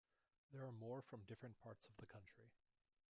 There 0.51 0.63
are 0.65 0.71
more 0.71 1.03
from 1.03 1.25
different 1.27 1.59
parts 1.59 1.85
of 1.85 1.95
the 1.97 2.07
country. 2.07 2.53